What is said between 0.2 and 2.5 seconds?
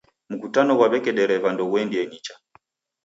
Mkutano ghwa w'eke dreva ndoghuendie nicha.